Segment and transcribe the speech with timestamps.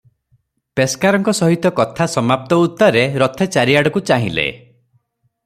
[0.79, 4.49] ପେସ୍କାରଙ୍କ ସହିତ କଥା ସମାପ୍ତ ଉତ୍ତାରେ ରଥେ ଚାରିଆଡ଼କୁ ଚାହିଁଲେ।